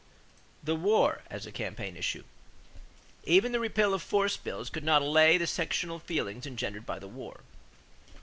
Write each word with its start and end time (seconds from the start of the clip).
=The 0.63 0.73
War 0.75 1.21
as 1.29 1.45
a 1.45 1.51
Campaign 1.51 1.95
Issue.= 1.95 2.23
Even 3.25 3.51
the 3.51 3.59
repeal 3.59 3.93
of 3.93 4.01
force 4.01 4.35
bills 4.35 4.71
could 4.71 4.83
not 4.83 5.03
allay 5.03 5.37
the 5.37 5.45
sectional 5.45 5.99
feelings 5.99 6.47
engendered 6.47 6.87
by 6.87 6.97
the 6.97 7.07
war. 7.07 7.41